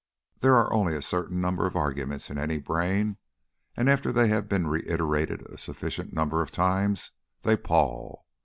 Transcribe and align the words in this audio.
There 0.39 0.55
are 0.55 0.73
only 0.73 0.95
a 0.95 1.01
certain 1.03 1.41
number 1.41 1.67
of 1.67 1.75
arguments 1.75 2.31
in 2.31 2.39
any 2.39 2.57
brain, 2.57 3.17
and 3.77 3.87
after 3.87 4.11
they 4.11 4.29
have 4.29 4.49
been 4.49 4.65
reiterated 4.65 5.43
a 5.45 5.59
sufficient 5.59 6.11
number 6.11 6.41
of 6.41 6.51
times 6.51 7.11
they 7.43 7.55
pall. 7.55 8.25